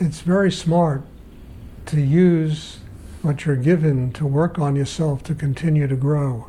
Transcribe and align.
it's 0.00 0.20
very 0.20 0.52
smart 0.52 1.02
to 1.86 2.00
use 2.00 2.78
what 3.22 3.44
you're 3.44 3.56
given 3.56 4.12
to 4.12 4.26
work 4.26 4.58
on 4.58 4.76
yourself 4.76 5.24
to 5.24 5.34
continue 5.34 5.88
to 5.88 5.96
grow. 5.96 6.48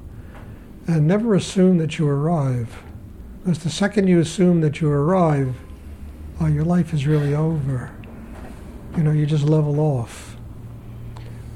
And 0.87 1.07
never 1.07 1.33
assume 1.33 1.77
that 1.79 1.97
you 1.97 2.07
arrive. 2.07 2.83
Because 3.43 3.59
the 3.59 3.69
second 3.69 4.07
you 4.07 4.19
assume 4.19 4.61
that 4.61 4.81
you 4.81 4.89
arrive, 4.89 5.55
oh, 6.39 6.47
your 6.47 6.63
life 6.63 6.93
is 6.93 7.07
really 7.07 7.33
over. 7.33 7.91
You 8.95 9.03
know, 9.03 9.11
you 9.11 9.25
just 9.25 9.45
level 9.45 9.79
off. 9.79 10.35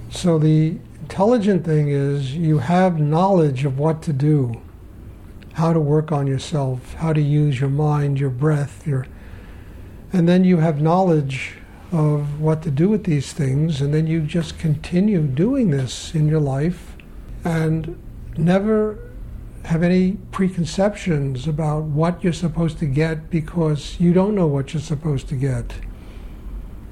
So 0.09 0.39
the 0.39 0.77
intelligent 1.01 1.65
thing 1.65 1.89
is 1.89 2.35
you 2.35 2.59
have 2.59 2.99
knowledge 2.99 3.65
of 3.65 3.77
what 3.77 4.01
to 4.03 4.13
do, 4.13 4.61
how 5.53 5.73
to 5.73 5.79
work 5.79 6.11
on 6.11 6.25
yourself, 6.25 6.93
how 6.95 7.13
to 7.13 7.21
use 7.21 7.59
your 7.59 7.69
mind, 7.69 8.19
your 8.19 8.29
breath, 8.29 8.87
your 8.87 9.05
and 10.11 10.29
then 10.29 10.43
you 10.43 10.57
have 10.57 10.79
knowledge 10.79 11.55
of 11.93 12.41
what 12.41 12.63
to 12.63 12.71
do 12.71 12.89
with 12.89 13.03
these 13.03 13.31
things, 13.33 13.79
and 13.79 13.93
then 13.93 14.07
you 14.07 14.19
just 14.19 14.57
continue 14.57 15.21
doing 15.21 15.69
this 15.69 16.13
in 16.15 16.27
your 16.27 16.39
life 16.39 16.97
and 17.45 17.97
never 18.35 18.97
have 19.65 19.83
any 19.83 20.13
preconceptions 20.31 21.47
about 21.47 21.83
what 21.83 22.23
you're 22.23 22.33
supposed 22.33 22.79
to 22.79 22.85
get 22.85 23.29
because 23.29 23.99
you 23.99 24.11
don't 24.11 24.35
know 24.35 24.47
what 24.47 24.73
you're 24.73 24.81
supposed 24.81 25.29
to 25.29 25.35
get. 25.35 25.73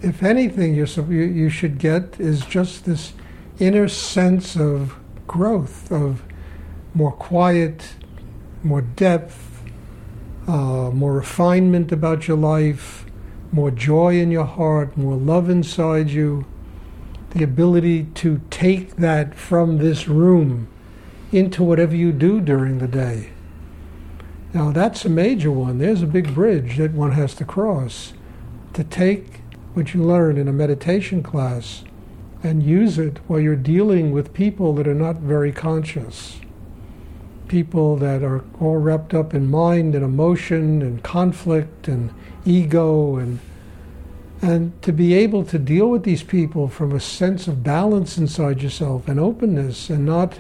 If 0.02 0.24
anything, 0.24 0.76
you 0.76 0.86
you 1.10 1.50
should 1.50 1.80
get 1.80 2.20
is 2.20 2.46
just 2.46 2.86
this 2.86 3.14
inner 3.60 3.88
sense 3.88 4.56
of 4.56 4.96
growth, 5.28 5.92
of 5.92 6.24
more 6.94 7.12
quiet, 7.12 7.96
more 8.64 8.82
depth, 8.82 9.64
uh, 10.48 10.92
more 10.92 11.14
refinement 11.14 11.92
about 11.92 12.28
your 12.28 12.38
life, 12.38 13.06
more 13.52 13.72
joy 13.72 14.20
in 14.20 14.32
your 14.32 14.46
heart, 14.46 14.96
more 14.96 15.16
love 15.16 15.50
inside 15.50 16.10
you, 16.10 16.46
the 17.32 17.44
ability 17.44 18.06
to 18.16 18.42
take 18.50 18.98
that 18.98 19.36
from 19.36 19.78
this 19.78 20.08
room 20.08 20.68
into 21.32 21.64
whatever 21.64 21.96
you 21.96 22.12
do 22.12 22.40
during 22.42 22.80
the 22.80 22.88
day. 22.88 23.30
Now, 24.54 24.72
that's 24.72 25.06
a 25.06 25.10
major 25.10 25.52
one. 25.52 25.78
There's 25.78 26.02
a 26.02 26.08
big 26.08 26.34
bridge 26.34 26.78
that 26.78 26.92
one 26.92 27.14
has 27.14 27.34
to 27.36 27.46
cross 27.46 28.14
to 28.74 28.84
take 28.84 29.42
what 29.74 29.94
you 29.94 30.04
learn 30.04 30.38
in 30.38 30.50
a 30.50 30.54
meditation 30.54 31.24
class 31.24 31.84
and 32.44 32.64
use 32.64 32.98
it 32.98 33.20
while 33.28 33.40
you're 33.40 33.56
dealing 33.56 34.12
with 34.12 34.34
people 34.34 34.74
that 34.76 34.88
are 34.88 34.94
not 34.94 35.18
very 35.18 35.52
conscious. 35.52 36.42
People 37.52 37.98
that 37.98 38.24
are 38.24 38.46
all 38.62 38.78
wrapped 38.78 39.14
up 39.14 39.34
in 39.34 39.52
mind 39.52 39.94
and 39.94 40.06
emotion 40.06 40.82
and 40.82 41.04
conflict 41.04 41.90
and 41.90 42.10
ego 42.46 43.18
and 43.18 43.40
and 44.42 44.82
to 44.82 44.94
be 44.94 45.14
able 45.14 45.44
to 45.44 45.60
deal 45.60 45.90
with 45.90 46.04
these 46.04 46.24
people 46.24 46.70
from 46.70 46.94
a 46.94 47.00
sense 47.02 47.50
of 47.50 47.62
balance 47.62 48.18
inside 48.18 48.64
yourself 48.64 49.06
and 49.10 49.20
openness 49.20 49.90
and 49.90 50.06
not 50.06 50.40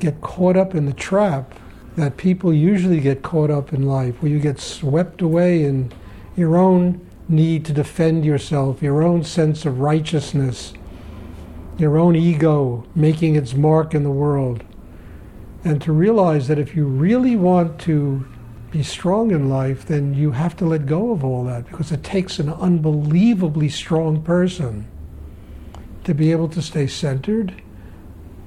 get 0.00 0.20
caught 0.20 0.56
up 0.56 0.74
in 0.74 0.86
the 0.86 0.92
trap 0.92 1.54
that 1.94 2.16
people 2.16 2.52
usually 2.52 2.98
get 2.98 3.22
caught 3.22 3.48
up 3.48 3.72
in 3.72 3.86
life, 3.86 4.20
where 4.20 4.32
you 4.32 4.40
get 4.40 4.58
swept 4.58 5.22
away 5.22 5.62
in 5.62 5.92
your 6.36 6.56
own 6.56 7.06
need 7.28 7.64
to 7.66 7.72
defend 7.72 8.24
yourself, 8.24 8.82
your 8.82 9.04
own 9.04 9.22
sense 9.22 9.64
of 9.64 9.78
righteousness, 9.78 10.72
your 11.78 11.96
own 11.98 12.16
ego 12.16 12.84
making 12.96 13.36
its 13.36 13.54
mark 13.54 13.94
in 13.94 14.02
the 14.02 14.10
world. 14.10 14.64
And 15.64 15.80
to 15.82 15.92
realize 15.92 16.48
that 16.48 16.58
if 16.58 16.74
you 16.74 16.86
really 16.86 17.36
want 17.36 17.80
to 17.82 18.26
be 18.72 18.82
strong 18.82 19.30
in 19.30 19.48
life, 19.48 19.84
then 19.84 20.14
you 20.14 20.32
have 20.32 20.56
to 20.56 20.64
let 20.64 20.86
go 20.86 21.12
of 21.12 21.22
all 21.22 21.44
that 21.44 21.66
because 21.66 21.92
it 21.92 22.02
takes 22.02 22.38
an 22.38 22.48
unbelievably 22.48 23.68
strong 23.68 24.22
person 24.22 24.88
to 26.04 26.14
be 26.14 26.32
able 26.32 26.48
to 26.48 26.62
stay 26.62 26.86
centered 26.86 27.62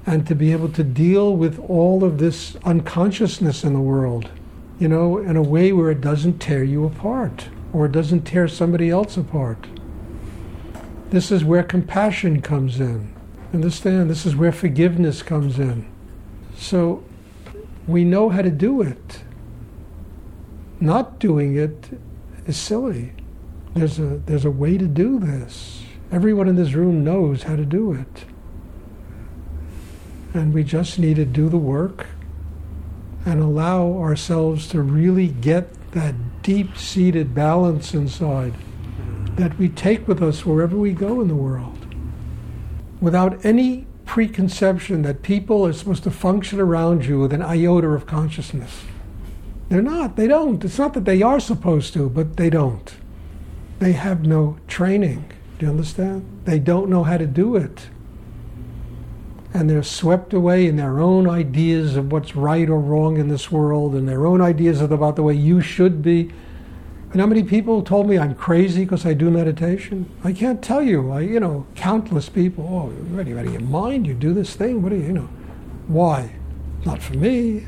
and 0.04 0.26
to 0.26 0.34
be 0.34 0.52
able 0.52 0.68
to 0.68 0.84
deal 0.84 1.34
with 1.36 1.58
all 1.68 2.04
of 2.04 2.18
this 2.18 2.56
unconsciousness 2.64 3.64
in 3.64 3.72
the 3.72 3.80
world, 3.80 4.30
you 4.78 4.88
know, 4.88 5.18
in 5.18 5.36
a 5.36 5.42
way 5.42 5.72
where 5.72 5.90
it 5.90 6.00
doesn't 6.00 6.38
tear 6.38 6.62
you 6.62 6.84
apart 6.84 7.48
or 7.72 7.86
it 7.86 7.92
doesn't 7.92 8.22
tear 8.22 8.46
somebody 8.46 8.90
else 8.90 9.16
apart. 9.16 9.66
This 11.10 11.30
is 11.30 11.44
where 11.44 11.62
compassion 11.62 12.42
comes 12.42 12.80
in. 12.80 13.14
Understand? 13.54 14.10
This 14.10 14.26
is 14.26 14.34
where 14.34 14.52
forgiveness 14.52 15.22
comes 15.22 15.58
in. 15.58 15.86
So 16.56 17.04
we 17.86 18.04
know 18.04 18.28
how 18.28 18.42
to 18.42 18.50
do 18.50 18.82
it 18.82 19.22
not 20.80 21.18
doing 21.18 21.56
it 21.56 21.98
is 22.46 22.56
silly. 22.56 23.12
There's 23.74 23.98
a, 23.98 24.20
there's 24.26 24.44
a 24.44 24.50
way 24.50 24.78
to 24.78 24.86
do 24.86 25.18
this. 25.18 25.82
Everyone 26.12 26.48
in 26.48 26.56
this 26.56 26.72
room 26.72 27.04
knows 27.04 27.42
how 27.44 27.56
to 27.56 27.64
do 27.64 27.92
it. 27.92 28.24
And 30.34 30.52
we 30.52 30.64
just 30.64 30.98
need 30.98 31.16
to 31.16 31.24
do 31.24 31.48
the 31.48 31.58
work 31.58 32.06
and 33.24 33.40
allow 33.40 33.92
ourselves 33.98 34.68
to 34.68 34.82
really 34.82 35.28
get 35.28 35.92
that 35.92 36.42
deep 36.42 36.76
seated 36.76 37.34
balance 37.34 37.94
inside 37.94 38.54
that 39.36 39.58
we 39.58 39.68
take 39.68 40.06
with 40.06 40.22
us 40.22 40.46
wherever 40.46 40.76
we 40.76 40.92
go 40.92 41.20
in 41.20 41.28
the 41.28 41.34
world 41.34 41.94
without 43.00 43.44
any 43.44 43.86
preconception 44.06 45.02
that 45.02 45.22
people 45.22 45.66
are 45.66 45.72
supposed 45.72 46.04
to 46.04 46.10
function 46.10 46.60
around 46.60 47.04
you 47.04 47.20
with 47.20 47.32
an 47.32 47.42
iota 47.42 47.88
of 47.88 48.06
consciousness. 48.06 48.84
They're 49.68 49.82
not. 49.82 50.16
They 50.16 50.28
don't. 50.28 50.64
It's 50.64 50.78
not 50.78 50.94
that 50.94 51.04
they 51.04 51.22
are 51.22 51.40
supposed 51.40 51.92
to, 51.94 52.08
but 52.08 52.36
they 52.36 52.48
don't. 52.48 52.94
They 53.80 53.92
have 53.92 54.24
no 54.24 54.58
training. 54.68 55.30
Do 55.58 55.66
you 55.66 55.70
understand? 55.70 56.24
They 56.44 56.58
don't 56.58 56.88
know 56.88 57.02
how 57.02 57.18
to 57.18 57.26
do 57.26 57.56
it. 57.56 57.88
And 59.52 59.68
they're 59.68 59.82
swept 59.82 60.32
away 60.32 60.66
in 60.66 60.76
their 60.76 61.00
own 61.00 61.28
ideas 61.28 61.96
of 61.96 62.12
what's 62.12 62.36
right 62.36 62.68
or 62.68 62.78
wrong 62.78 63.16
in 63.16 63.28
this 63.28 63.50
world 63.50 63.94
and 63.94 64.08
their 64.08 64.26
own 64.26 64.40
ideas 64.40 64.80
about 64.80 65.16
the 65.16 65.22
way 65.22 65.34
you 65.34 65.60
should 65.60 66.02
be. 66.02 66.30
And 67.12 67.20
how 67.20 67.26
many 67.26 67.44
people 67.44 67.82
told 67.82 68.08
me 68.08 68.18
I'm 68.18 68.34
crazy 68.34 68.84
because 68.84 69.06
I 69.06 69.14
do 69.14 69.30
meditation? 69.30 70.10
I 70.24 70.32
can't 70.32 70.62
tell 70.62 70.82
you. 70.82 71.10
I, 71.12 71.20
you 71.20 71.40
know, 71.40 71.66
countless 71.74 72.28
people. 72.28 72.64
Oh, 72.64 72.90
you're 72.90 73.16
ready, 73.16 73.32
ready 73.32 73.52
your 73.52 73.60
mind. 73.60 74.06
You 74.06 74.14
do 74.14 74.34
this 74.34 74.54
thing. 74.54 74.82
What 74.82 74.90
do 74.90 74.96
you, 74.96 75.04
you 75.04 75.12
know? 75.12 75.28
Why? 75.86 76.34
Not 76.84 77.00
for 77.00 77.14
me. 77.14 77.66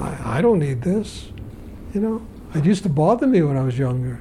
I, 0.00 0.38
I 0.38 0.42
don't 0.42 0.58
need 0.58 0.82
this. 0.82 1.28
You 1.94 2.00
know, 2.00 2.26
it 2.54 2.64
used 2.64 2.82
to 2.84 2.88
bother 2.88 3.26
me 3.26 3.42
when 3.42 3.56
I 3.56 3.62
was 3.62 3.78
younger. 3.78 4.20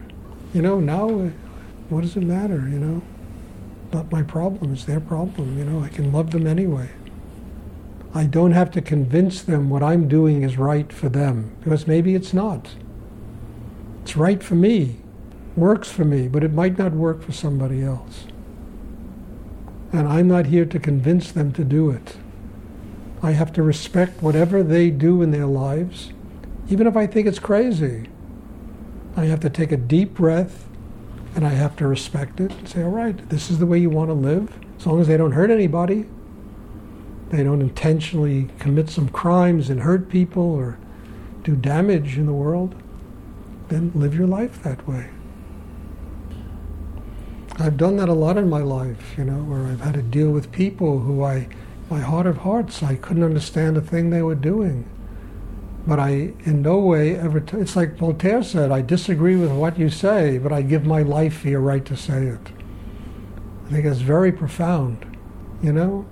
You 0.53 0.61
know, 0.61 0.79
now 0.79 1.09
uh, 1.09 1.29
what 1.89 2.01
does 2.01 2.15
it 2.17 2.23
matter? 2.23 2.67
You 2.69 2.79
know, 2.79 3.01
not 3.93 4.11
my 4.11 4.23
problem. 4.23 4.73
It's 4.73 4.85
their 4.85 4.99
problem. 4.99 5.57
You 5.57 5.65
know, 5.65 5.83
I 5.83 5.89
can 5.89 6.11
love 6.11 6.31
them 6.31 6.45
anyway. 6.45 6.89
I 8.13 8.25
don't 8.25 8.51
have 8.51 8.71
to 8.71 8.81
convince 8.81 9.41
them 9.41 9.69
what 9.69 9.83
I'm 9.83 10.07
doing 10.07 10.41
is 10.41 10.57
right 10.57 10.91
for 10.91 11.09
them 11.09 11.55
because 11.63 11.87
maybe 11.87 12.15
it's 12.15 12.33
not. 12.33 12.69
It's 14.09 14.17
right 14.17 14.41
for 14.41 14.55
me, 14.55 14.95
works 15.55 15.91
for 15.91 16.03
me, 16.03 16.27
but 16.27 16.43
it 16.43 16.51
might 16.51 16.79
not 16.79 16.93
work 16.93 17.21
for 17.21 17.31
somebody 17.31 17.83
else. 17.83 18.25
And 19.93 20.07
I'm 20.07 20.27
not 20.27 20.47
here 20.47 20.65
to 20.65 20.79
convince 20.79 21.31
them 21.31 21.51
to 21.51 21.63
do 21.63 21.91
it. 21.91 22.17
I 23.21 23.33
have 23.33 23.53
to 23.53 23.61
respect 23.61 24.23
whatever 24.23 24.63
they 24.63 24.89
do 24.89 25.21
in 25.21 25.29
their 25.29 25.45
lives, 25.45 26.11
even 26.69 26.87
if 26.87 26.97
I 26.97 27.05
think 27.05 27.27
it's 27.27 27.37
crazy. 27.37 28.09
I 29.15 29.25
have 29.25 29.41
to 29.41 29.49
take 29.51 29.71
a 29.71 29.77
deep 29.77 30.15
breath 30.15 30.67
and 31.35 31.45
I 31.45 31.49
have 31.51 31.75
to 31.75 31.85
respect 31.85 32.39
it 32.39 32.51
and 32.51 32.67
say, 32.67 32.81
all 32.81 32.89
right, 32.89 33.29
this 33.29 33.51
is 33.51 33.59
the 33.59 33.67
way 33.67 33.77
you 33.77 33.91
want 33.91 34.09
to 34.09 34.15
live, 34.15 34.51
as 34.79 34.87
long 34.87 34.99
as 34.99 35.07
they 35.07 35.17
don't 35.17 35.33
hurt 35.33 35.51
anybody. 35.51 36.07
They 37.29 37.43
don't 37.43 37.61
intentionally 37.61 38.49
commit 38.57 38.89
some 38.89 39.09
crimes 39.09 39.69
and 39.69 39.81
hurt 39.81 40.09
people 40.09 40.51
or 40.51 40.79
do 41.43 41.55
damage 41.55 42.17
in 42.17 42.25
the 42.25 42.33
world, 42.33 42.73
then 43.69 43.91
live 43.95 44.13
your 44.13 44.27
life 44.27 44.61
that 44.63 44.87
way. 44.87 45.09
I've 47.57 47.77
done 47.77 47.97
that 47.97 48.09
a 48.09 48.13
lot 48.13 48.37
in 48.37 48.49
my 48.49 48.61
life, 48.61 49.15
you 49.17 49.25
know, 49.25 49.43
where 49.43 49.65
I've 49.67 49.81
had 49.81 49.95
to 49.95 50.01
deal 50.01 50.31
with 50.31 50.51
people 50.51 50.99
who 50.99 51.23
I 51.23 51.49
my 51.89 51.99
heart 51.99 52.27
of 52.27 52.37
hearts, 52.37 52.83
I 52.83 52.95
couldn't 52.95 53.23
understand 53.23 53.75
a 53.75 53.81
thing 53.81 54.09
they 54.09 54.21
were 54.21 54.35
doing. 54.35 54.87
But 55.87 55.99
I, 55.99 56.33
in 56.45 56.61
no 56.61 56.77
way 56.77 57.15
ever, 57.15 57.39
t- 57.39 57.57
it's 57.57 57.75
like 57.75 57.97
Voltaire 57.97 58.43
said, 58.43 58.71
I 58.71 58.81
disagree 58.81 59.35
with 59.35 59.51
what 59.51 59.79
you 59.79 59.89
say, 59.89 60.37
but 60.37 60.51
I 60.53 60.61
give 60.61 60.85
my 60.85 61.01
life 61.01 61.39
for 61.39 61.47
your 61.47 61.61
right 61.61 61.83
to 61.85 61.97
say 61.97 62.27
it. 62.27 62.51
I 63.65 63.71
think 63.71 63.85
it's 63.85 64.01
very 64.01 64.31
profound, 64.31 65.17
you 65.63 65.73
know? 65.73 66.05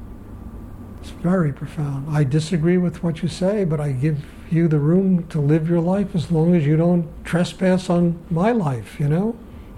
It's 0.99 1.11
very 1.11 1.53
profound. 1.53 2.09
I 2.09 2.23
disagree 2.23 2.77
with 2.77 3.03
what 3.03 3.21
you 3.21 3.27
say, 3.27 3.63
but 3.63 3.79
I 3.79 3.91
give 3.91 4.23
you 4.51 4.67
the 4.67 4.79
room 4.79 5.27
to 5.27 5.39
live 5.39 5.69
your 5.69 5.81
life 5.81 6.15
as 6.15 6.31
long 6.31 6.55
as 6.55 6.65
you 6.65 6.77
don't 6.77 7.07
trespass 7.25 7.89
on 7.89 8.17
my 8.29 8.51
life, 8.51 8.99
you 8.99 9.07
know? 9.07 9.35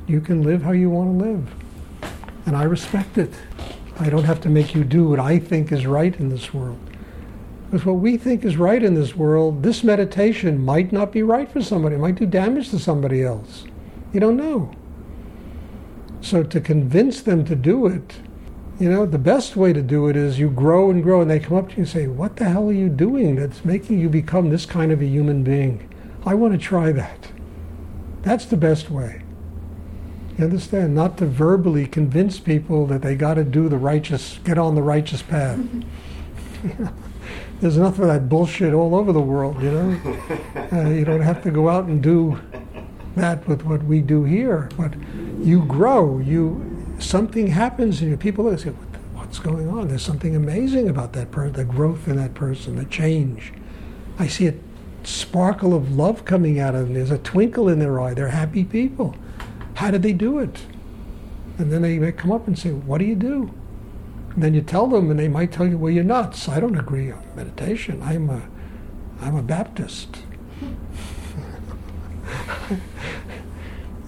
You 0.08 0.22
can 0.22 0.42
live 0.42 0.64
how 0.64 0.72
you 0.72 0.90
want 0.90 1.20
to 1.20 1.26
live. 1.26 1.50
And 2.46 2.56
I 2.56 2.64
respect 2.64 3.18
it. 3.18 3.34
I 4.00 4.10
don't 4.10 4.24
have 4.24 4.42
to 4.42 4.50
make 4.50 4.74
you 4.74 4.84
do 4.84 5.10
what 5.10 5.20
I 5.20 5.40
think 5.40 5.72
is 5.72 5.86
right 5.86 6.16
in 6.20 6.30
this 6.30 6.54
world. 6.54 6.80
Because 7.66 7.86
what 7.86 7.98
we 7.98 8.18
think 8.18 8.44
is 8.44 8.58
right 8.58 8.82
in 8.82 8.96
this 8.96 9.16
world, 9.16 9.62
this 9.62 9.84
meditation 9.84 10.64
might 10.66 10.92
not 10.92 11.12
be 11.12 11.22
right 11.22 11.52
for 11.52 11.62
somebody. 11.62 11.96
It 11.96 12.00
might 12.00 12.16
do 12.16 12.26
damage 12.26 12.70
to 12.70 12.80
somebody 12.80 13.24
else. 13.24 13.66
You 14.12 14.20
don't 14.20 14.38
know. 14.38 14.72
So 16.22 16.42
to 16.44 16.60
convince 16.60 17.22
them 17.22 17.46
to 17.46 17.56
do 17.56 17.86
it, 17.86 18.16
you 18.80 18.90
know, 18.90 19.06
the 19.06 19.20
best 19.20 19.58
way 19.58 19.74
to 19.74 19.82
do 19.82 20.08
it 20.08 20.16
is 20.16 20.40
you 20.40 20.50
grow 20.50 20.90
and 20.90 21.04
grow, 21.04 21.22
and 21.22 21.30
they 21.30 21.40
come 21.40 21.58
up 21.58 21.70
to 21.70 21.76
you 21.76 21.80
and 21.80 21.90
say, 21.90 22.08
What 22.08 22.38
the 22.38 22.46
hell 22.46 22.70
are 22.70 22.74
you 22.74 22.88
doing 22.88 23.36
that's 23.36 23.66
making 23.66 24.00
you 24.00 24.08
become 24.08 24.50
this 24.50 24.66
kind 24.66 24.92
of 24.92 25.02
a 25.02 25.06
human 25.06 25.44
being? 25.44 25.94
I 26.26 26.34
want 26.36 26.54
to 26.54 26.58
try 26.58 26.94
that. 26.94 27.32
That's 28.22 28.46
the 28.46 28.58
best 28.58 28.90
way. 28.90 29.24
You 30.38 30.46
understand? 30.46 30.96
Not 30.96 31.18
to 31.18 31.26
verbally 31.26 31.88
convince 31.88 32.40
people 32.40 32.88
that 32.88 33.02
they 33.02 33.16
got 33.16 33.34
to 33.34 33.44
do 33.44 33.68
the 33.68 33.78
righteous, 33.78 34.40
get 34.46 34.58
on 34.58 34.76
the 34.76 34.82
righteous 34.82 35.22
path. 35.22 35.60
there's 37.60 37.76
enough 37.76 38.00
of 38.00 38.08
that 38.08 38.30
bullshit 38.30 38.74
all 38.74 38.96
over 38.96 39.12
the 39.12 39.20
world, 39.20 39.62
you 39.62 39.72
know? 39.72 40.16
Uh, 40.72 40.88
you 40.88 41.04
don't 41.04 41.22
have 41.22 41.42
to 41.42 41.50
go 41.50 41.68
out 41.68 41.86
and 41.86 42.04
do 42.04 42.40
that 43.16 43.48
with 43.48 43.64
what 43.64 43.82
we 43.86 44.02
do 44.02 44.24
here. 44.24 44.70
But 44.78 44.94
you 45.40 45.66
grow, 45.66 46.20
you 46.20 46.69
something 47.02 47.48
happens, 47.48 48.02
and 48.02 48.20
people 48.20 48.56
say, 48.58 48.72
"What's 49.14 49.40
going 49.40 49.70
on?" 49.70 49.88
There's 49.88 50.02
something 50.02 50.36
amazing 50.36 50.90
about 50.90 51.14
that 51.14 51.32
person, 51.32 51.54
the 51.54 51.66
growth 51.66 52.08
in 52.08 52.16
that 52.18 52.34
person, 52.34 52.76
the 52.76 52.86
change. 52.86 53.54
I 54.18 54.28
see 54.28 54.48
a 54.48 54.54
sparkle 55.04 55.74
of 55.74 55.96
love 55.96 56.26
coming 56.26 56.60
out 56.60 56.76
of 56.76 56.86
them. 56.86 56.94
There's 56.94 57.12
a 57.12 57.18
twinkle 57.18 57.70
in 57.70 57.80
their 57.80 58.00
eye. 58.00 58.14
They're 58.14 58.30
happy 58.30 58.64
people. 58.64 59.16
How 59.76 59.92
did 59.92 60.02
they 60.02 60.14
do 60.14 60.40
it? 60.40 60.64
And 61.58 61.72
then 61.72 61.82
they 61.82 62.12
come 62.12 62.32
up 62.32 62.48
and 62.48 62.58
say, 62.58 62.72
"What 62.72 62.98
do 62.98 63.06
you 63.06 63.16
do?" 63.16 63.52
And 64.34 64.44
then 64.44 64.54
you 64.54 64.62
tell 64.62 64.88
them, 64.88 65.10
and 65.10 65.20
they 65.20 65.28
might 65.28 65.52
tell 65.52 65.68
you, 65.68 65.78
"Well, 65.78 65.92
you're 65.92 66.04
nuts. 66.04 66.48
I 66.48 66.60
don't 66.60 66.78
agree 66.78 67.12
on 67.12 67.24
meditation. 67.36 68.02
I'm 68.04 68.30
a, 68.30 68.42
I'm 69.22 69.36
a 69.36 69.44
Baptist." 69.44 70.20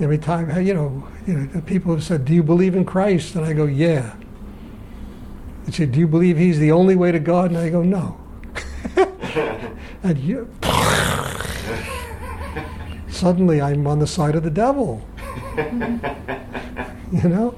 Every 0.02 0.18
time, 0.18 0.66
you 0.66 0.74
know, 0.74 1.08
you 1.28 1.34
know, 1.36 1.62
people 1.62 1.94
have 1.94 2.04
said, 2.04 2.26
"Do 2.26 2.34
you 2.34 2.42
believe 2.42 2.76
in 2.76 2.86
Christ?" 2.86 3.36
And 3.36 3.46
I 3.46 3.54
go, 3.54 3.66
"Yeah." 3.66 4.16
They 5.66 5.72
say, 5.72 5.86
"Do 5.86 6.00
you 6.00 6.08
believe 6.08 6.38
He's 6.38 6.58
the 6.58 6.72
only 6.72 6.96
way 6.96 7.12
to 7.12 7.20
God?" 7.20 7.52
And 7.52 7.60
I 7.60 7.70
go, 7.70 7.84
"No." 7.84 8.18
and 10.04 10.18
you, 10.18 10.50
suddenly, 13.10 13.62
I'm 13.62 13.86
on 13.86 14.00
the 14.00 14.08
side 14.08 14.36
of 14.36 14.44
the 14.44 14.50
devil. 14.50 15.08
you 15.58 17.30
know. 17.30 17.56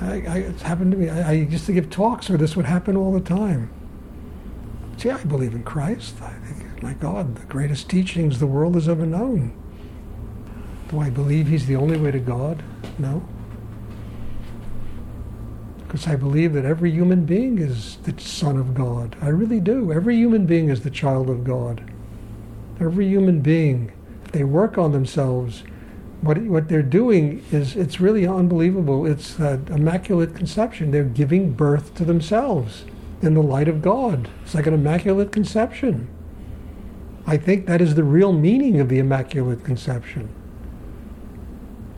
I, 0.00 0.22
I, 0.28 0.38
it's 0.38 0.62
happened 0.62 0.92
to 0.92 0.96
me. 0.96 1.08
I, 1.08 1.30
I, 1.30 1.32
used 1.32 1.66
to 1.66 1.72
give 1.72 1.90
talks 1.90 2.28
where 2.28 2.38
this 2.38 2.54
would 2.54 2.66
happen 2.66 2.96
all 2.96 3.12
the 3.12 3.20
time. 3.20 3.68
See, 4.96 5.10
I 5.10 5.24
believe 5.24 5.54
in 5.54 5.64
Christ. 5.64 6.22
I 6.22 6.30
think, 6.46 6.84
my 6.84 6.94
God, 6.94 7.34
the 7.34 7.46
greatest 7.46 7.90
teachings 7.90 8.38
the 8.38 8.46
world 8.46 8.76
has 8.76 8.88
ever 8.88 9.04
known. 9.04 9.56
Do 10.88 11.00
I 11.00 11.10
believe 11.10 11.48
He's 11.48 11.66
the 11.66 11.76
only 11.76 11.98
way 11.98 12.10
to 12.10 12.18
God? 12.18 12.62
No. 12.98 13.26
Because 15.78 16.06
I 16.06 16.16
believe 16.16 16.52
that 16.52 16.64
every 16.64 16.90
human 16.90 17.24
being 17.24 17.58
is 17.58 17.96
the 17.98 18.18
Son 18.20 18.56
of 18.56 18.74
God. 18.74 19.16
I 19.22 19.28
really 19.28 19.60
do. 19.60 19.92
Every 19.92 20.16
human 20.16 20.46
being 20.46 20.68
is 20.68 20.82
the 20.82 20.90
child 20.90 21.30
of 21.30 21.44
God. 21.44 21.90
Every 22.80 23.08
human 23.08 23.40
being, 23.40 23.92
they 24.32 24.44
work 24.44 24.76
on 24.76 24.92
themselves, 24.92 25.62
what, 26.20 26.38
what 26.38 26.68
they're 26.68 26.82
doing 26.82 27.44
is, 27.52 27.76
it's 27.76 28.00
really 28.00 28.26
unbelievable. 28.26 29.06
It's 29.06 29.38
uh, 29.38 29.58
immaculate 29.68 30.34
conception. 30.34 30.90
They're 30.90 31.04
giving 31.04 31.52
birth 31.52 31.94
to 31.94 32.04
themselves 32.04 32.84
in 33.22 33.34
the 33.34 33.42
light 33.42 33.68
of 33.68 33.82
God. 33.82 34.28
It's 34.42 34.54
like 34.54 34.66
an 34.66 34.74
immaculate 34.74 35.32
conception. 35.32 36.08
I 37.26 37.36
think 37.36 37.66
that 37.66 37.80
is 37.80 37.94
the 37.94 38.04
real 38.04 38.32
meaning 38.32 38.80
of 38.80 38.88
the 38.88 38.98
immaculate 38.98 39.64
conception. 39.64 40.34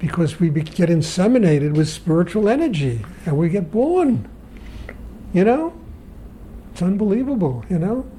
Because 0.01 0.41
we 0.41 0.51
get 0.51 0.89
inseminated 0.89 1.77
with 1.77 1.89
spiritual 1.89 2.49
energy 2.49 3.05
and 3.25 3.37
we 3.37 3.49
get 3.49 3.71
born. 3.71 4.29
You 5.33 5.45
know? 5.45 5.73
It's 6.73 6.83
unbelievable, 6.83 7.65
you 7.71 7.79
know? 7.79 8.11